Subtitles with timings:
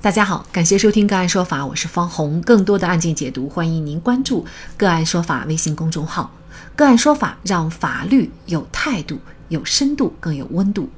[0.00, 2.40] 大家好，感谢收听个案说法，我是方红。
[2.42, 6.30] 更多的案件解读，欢迎您关注个案说法微信公众号。
[6.76, 10.88] 个案说法让法律有态度、有深度、更有温度。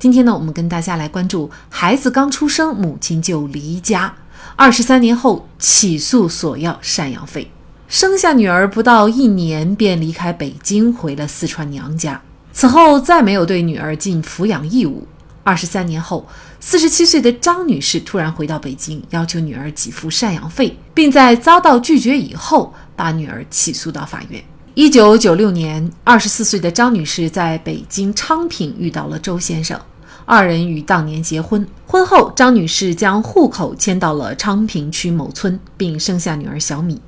[0.00, 4.12] 今天呢，我们跟大家来关注：孩子刚出生，母亲就离家，
[4.56, 7.52] 二十三年后起诉索要赡养费。
[7.86, 12.20] 生下女儿不到一年，便离开北京，回了四川娘家。
[12.52, 15.06] 此后再没有对女儿尽抚养义务。
[15.44, 16.28] 二十三年后，
[16.60, 24.42] 四十七岁的张女士突然回到北京，要求女儿给付赡养费，并在遭到拒绝以后，把女儿起诉到法院。
[24.74, 29.80] 一九九六年，二十四岁的张女士在北京昌平遇到了周先生，
[30.24, 31.66] 二人于当年结婚。
[31.86, 37.00] 婚后，张女士将户口迁到了昌平区某村，并生下女儿小米。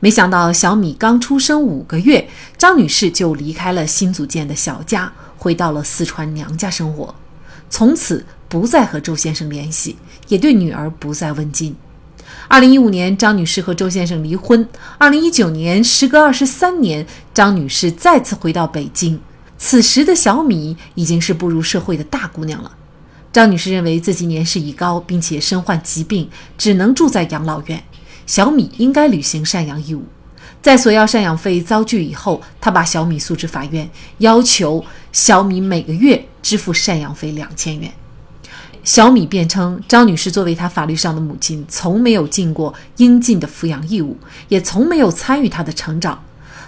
[0.00, 2.26] 没想到，小米刚出生五个月，
[2.56, 7.14] 张女士就离开了新组建的小家，回到了四川娘家生活。
[7.74, 9.96] 从此不再和周先生联系，
[10.28, 11.74] 也对女儿不再问津。
[12.46, 14.68] 二零一五年，张女士和周先生离婚。
[14.96, 19.20] 二零一九年，时隔二十三年，张女士再次回到北京。
[19.58, 22.70] 此时的小米已经是步入社会的大姑娘了。
[23.32, 27.82] 张女士认为自己年事已高，并且身患疾病，只能住在养老院。
[28.24, 30.04] 小米应该履行赡养义务。
[30.62, 34.82] 在索要赡养费遭拒以后，她把小米诉至法院，要求
[35.14, 37.90] 小米每个月支付赡养费两千元。
[38.82, 46.20] 小米辩称，张女士作为她法律上的母亲，从没有尽过应尽的抚养义务，也从没有参与她的成长。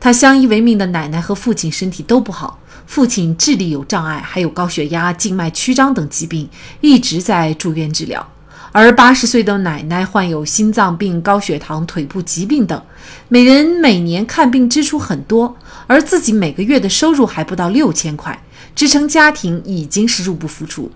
[0.00, 6.48] 她相依为命的奶奶和父亲身体都不好，父亲智力有障碍，还有高血压、静脉曲张等疾病，
[6.80, 8.26] 一直在住院治疗。
[8.72, 12.80] 而八十岁的奶奶患有心脏病、高血糖、腿部疾病等，
[13.28, 15.56] 每人每年看病支出很多，
[15.88, 18.40] 而自己每个月的收入还不到六千块，
[18.76, 20.90] 支撑家庭已经是入不敷出。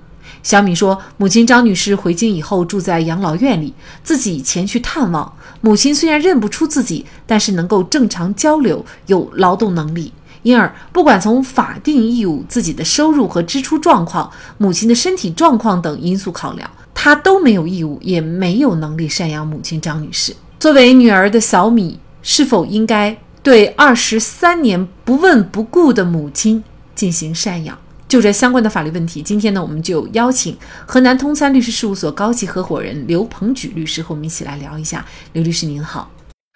[0.44, 5.32] 小米说，母亲张女士回京以后住在养老院里，自己前去探望。
[5.60, 16.70] 母亲虽然认不出自己，但是能够正常交流，有劳动能力，因而不管从法定义务、自己的收入和支出状况、母亲的身体状况等因素考量。
[17.04, 20.34] 他都没有义务，也没有能力赡养母亲张女士。
[20.58, 27.78] 作为女儿的小米，是否应该对二十三年不问不顾的母亲进行赡养？
[28.08, 30.56] 就这相关的法律问题，今天呢，我们就邀请
[30.86, 35.04] 河南通参律师事务所高级合伙人刘鹏举律师和我们一起来聊一下。
[35.34, 36.10] 刘律师您好。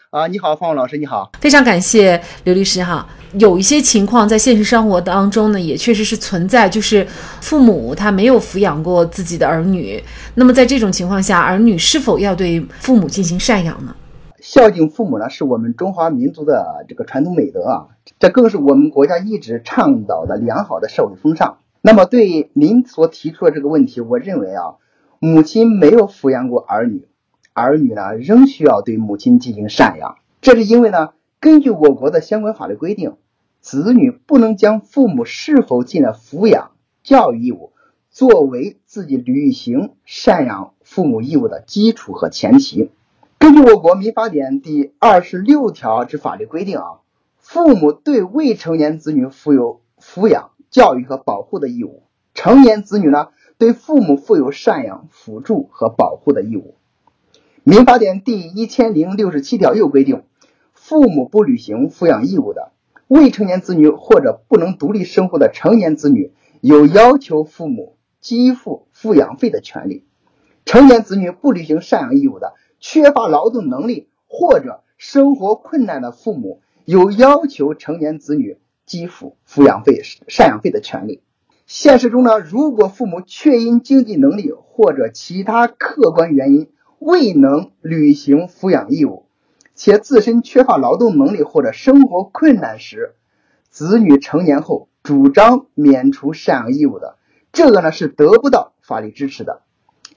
[0.09, 3.07] 啊，你好，方老师，你好，非常感谢刘律师哈。
[3.35, 7.07] 有一些情况在现实生活当中呢，也确实是存在，就是
[7.41, 10.03] 父母他没有抚养过自己的儿女，
[10.35, 13.95] 那么在这种情况下，儿女是否要对父母进行赡养呢？
[14.41, 17.87] 孝敬父母呢，是我们中华民族的这个传统美德啊，
[18.19, 21.59] 这更是我们国家一直倡导的良好的社会风尚。
[21.83, 24.77] 那么对您所提出的这个问题，我认为啊，
[25.19, 27.09] 母亲没有抚养过儿女。
[27.53, 33.15] 儿女呢，仍需要对母亲进行赡养，这是因为呢，根据我国的相关法律规定，
[33.61, 36.73] 子女不能将父母是否尽了抚养
[37.05, 37.73] 教育义务
[38.11, 42.91] 作为自己履行赡养父母义务的基础和前提。
[43.39, 46.85] 根据我国民法典第二十六条之法律规定啊，
[47.39, 52.03] 父母对未成年子女负有抚养、教育和保护的义务，
[52.35, 53.29] 成年子女呢，
[53.59, 56.75] 对父母负有赡养、辅助和保护的义务。
[57.63, 60.25] 民法典第一千零六十七条又规定，
[60.89, 62.73] 父母不履行抚养义务的
[63.09, 66.33] 未成年子女或者不能独立生活的成年子女，
[66.63, 70.07] 有要求父母给付抚养费的权利。
[70.65, 78.57] 成年子女不履行赡养义务的，缺乏劳动能力或者生活困难的父母，有要求成年子女
[78.87, 81.21] 给付抚养费、赡养费的权利。
[81.67, 89.27] 现实中呢，如果父母确因经济能力或者其他客观原因，未能履行抚养义务，
[89.79, 93.15] 且自身缺乏劳动能力或者生活困难时，
[93.71, 97.15] 子女成年后主张免除赡养义务的，
[97.53, 99.61] 这个呢是得不到法律支持的。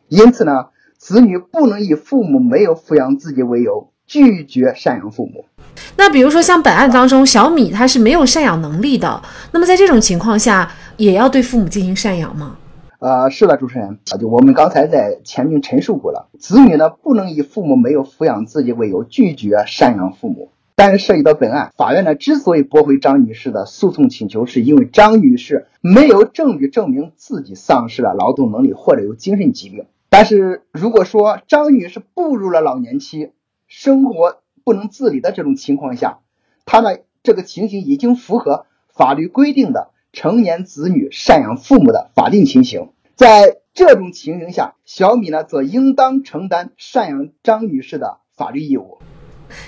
[0.07, 5.45] 因此呢，子女不能以父母没有抚养自己为由拒绝赡养父母。
[5.95, 9.21] 那比如说像本案当中，小米他是没有赡养能力的，
[9.51, 12.57] 那么在这种情况下，也要对父母进行赡养吗？
[13.01, 20.51] 呃，是的，主持人啊，就我们刚才在前面陈述过了，子女呢不能以父母没有抚养自己为由拒绝赡养父母。
[20.75, 29.85] 但是涉及到本案，法院呢之所以驳回张女士的诉讼请求，是因为张女士没有证据证明自己丧失了劳动能力或者有精神疾病。
[30.09, 33.31] 但是如果说张女士步入了老年期，
[33.65, 36.19] 生活不能自理的这种情况下，
[36.65, 42.89] 她呢这个情形已经符合法律规定的成年子女赡养父母的法定情形。
[43.15, 48.97] 在这种情形下，小米呢则应当承担赡养张女士的法律义务。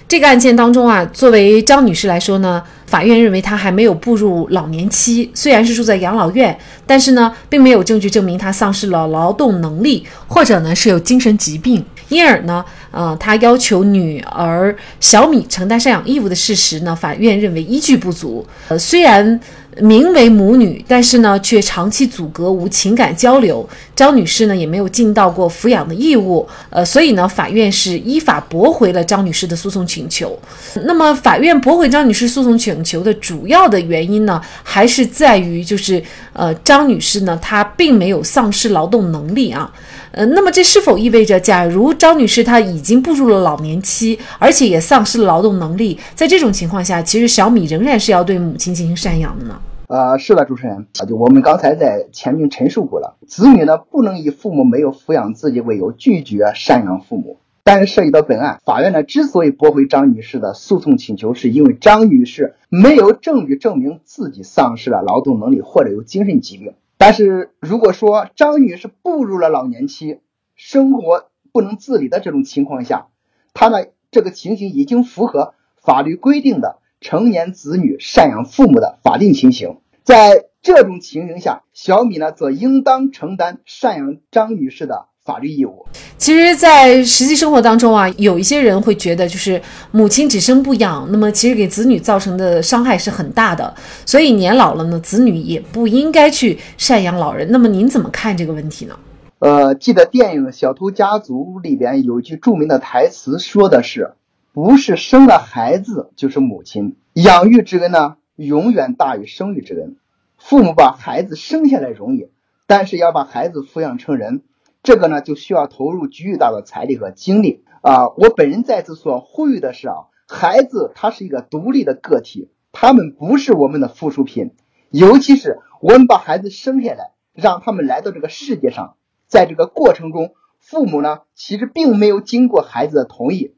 [0.08, 6.58] 这个案件当中啊，作为张女士来说呢，法院认为她还没有步入老年期，虽然是住在养老院，
[6.88, 18.46] 但是呢，并没有证据证明她丧失了劳动能力，或者呢是有精神疾病，因而呢，呃，她要求女儿小米承担赡养义务的事实呢，法院认为依据不足。
[18.68, 19.40] 呃，虽然。
[19.82, 23.68] 名为母女，但是呢，却长期阻隔无情感交流。
[23.96, 26.48] 张女士呢，也没有尽到过抚养的义务。
[26.70, 30.38] 呃，所以呢，法院是依法驳回了张女士的诉讼请求。
[30.86, 36.02] 那么，法院驳回张女士诉讼请求的主要的原因呢，还是在于就是
[36.34, 39.72] 呃，张女士呢，她并没有丧失劳动能力啊。
[40.14, 49.60] 呃，那么这是否意味着，假如张女士她已经步入了老年期，而且也丧失了劳动能力，在这种情况下，其实小米仍然是要对母亲进行赡养的呢？
[49.88, 57.38] 呃，是的，主持人啊，就我们刚才在前面陈述过了，子女呢不能以父母没有抚养自己为由拒绝赡养父母。
[57.64, 66.74] 但是涉及到本案，法院呢之所以驳回张女士的诉讼请求，是因为张女士没有证据证明自己丧失了劳动能力或者有精神疾病。
[67.06, 70.22] 但是如果说张女士步入了老年期，
[70.56, 73.08] 生活不能自理的这种情况下，
[73.54, 73.80] 她呢
[74.10, 79.82] 这个情形已经符合法律规定的成年子女赡养父母的法定情形。
[80.04, 85.08] 在这种情形下，小米呢则应当承担赡养张女士的。
[85.26, 85.86] 法律义务，
[86.18, 89.62] 其实，在实际生活当中啊，有一些人会觉得，就是
[89.92, 93.74] 母亲只生不养，那么其实给子女造成的伤害是很大的。
[94.06, 97.50] 所以年老了呢，子女也不应该去赡养老人。
[97.50, 99.00] 那么您怎么看这个问题呢？
[99.40, 104.16] 呃，记得电影《小偷家族》里边有句著名的台词，说的是
[104.52, 109.96] ：“不是生了孩子就是母亲，养育之恩呢，永远大于生育之恩。
[110.38, 112.28] 父母把孩子生下来容易，
[112.68, 114.42] 但是要把孩子抚养成人。”
[114.84, 118.10] 这个呢，就需要投入巨大的财力和精力啊！
[118.10, 124.52] 我本人在此所呼吁的是啊，孩子他是一个独立的个体，他们不是我们的附属品。
[124.90, 133.56] 尤其是我们把孩子生下来，让他们来到这个世界上，在这个过程中，父母呢其实并没有经过孩子的同意，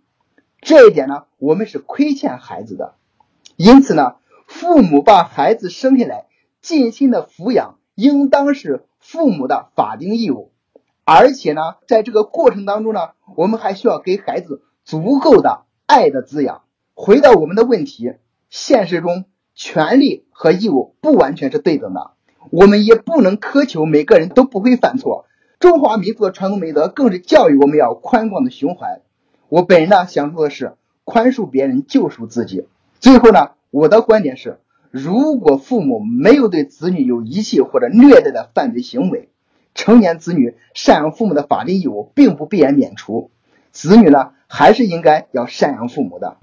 [0.61, 2.93] 这一点呢，我们是亏欠孩子的。
[3.55, 6.27] 因此呢，父母把孩子生下来，
[6.61, 10.51] 尽心的抚养，应当是父母的法定义务。
[11.05, 16.63] 而且呢，在这个过程当中呢，我们还需要给孩子足够的爱的滋养。
[16.95, 18.13] 回到我们的问题，
[18.49, 22.11] 现实中权利和义务不完全是对等的，
[22.49, 25.25] 我们也不能苛求每个人都不会犯错。
[25.59, 29.01] 中华民族的传统美德更是教育我们要宽广的胸怀。
[29.47, 30.73] 我本人呢想说的是，
[31.03, 32.67] 宽恕别人，救赎自己。
[32.99, 34.59] 最后呢，我的观点是，
[34.89, 39.29] 如果父母没有对子女有遗弃或者虐待的犯罪行为，
[39.75, 43.29] 成年子女赡养父母的法定义务并不必然免除，
[43.71, 46.37] 子女呢还是应该要赡养父母的。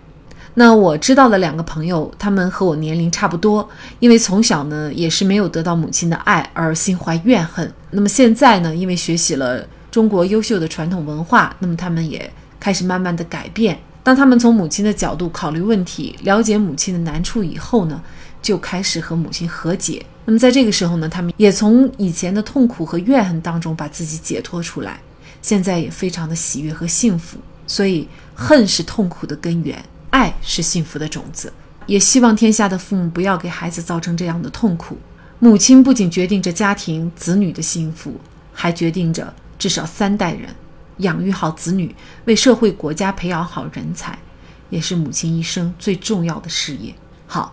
[0.55, 3.67] 那我知道的两个朋友，他们和我年龄差不多，
[4.01, 7.73] 因为从小呢也是没有得到母亲的爱而心怀怨恨。
[7.91, 12.31] 那么现在呢，因为学习了中国优秀的传统文化，那么他们也
[12.61, 13.79] 开始慢慢的改变。
[14.03, 18.03] 当他们从母亲的角度考虑问题，了解母亲的难处以后呢，
[18.43, 20.05] 就开始和母亲和解。
[20.25, 25.01] 那么在这个时候呢，他们也从以前的痛苦和怨恨当中把自己解脱出来，
[25.43, 27.39] 现在也非常的喜悦和幸福。
[27.67, 31.53] 所以，恨是痛苦的根源，爱是幸福的种子。
[31.87, 34.97] 也希望天下的父母不要给孩子造成这样的痛苦。
[35.41, 38.15] 母亲不仅决定着家庭子女的幸福，
[38.53, 40.49] 还决定着至少三代人
[40.99, 41.93] 养育好子女，
[42.27, 44.17] 为社会国家培养好人才，
[44.71, 46.95] 也是母亲一生最重要的事业。
[47.27, 47.53] 好。